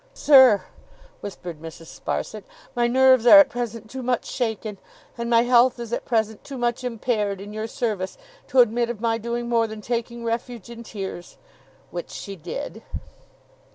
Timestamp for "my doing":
8.99-9.47